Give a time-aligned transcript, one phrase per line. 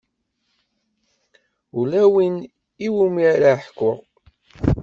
[1.79, 2.35] Ula win
[2.85, 3.97] iwumi ara ḥkuɣ.